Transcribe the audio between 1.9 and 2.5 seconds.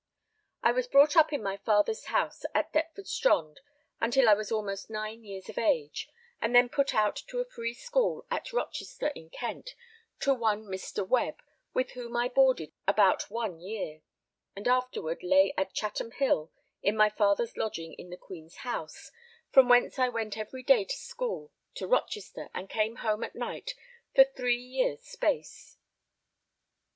house